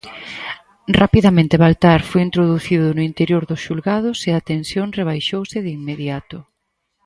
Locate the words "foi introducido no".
2.09-3.01